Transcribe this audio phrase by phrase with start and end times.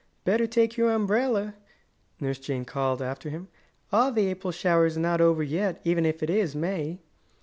[0.23, 1.53] "Better take your umbrella,"
[2.19, 3.49] Nurse Jane called after him.
[3.93, 6.97] "All the April showers are not yet over, even if it is May."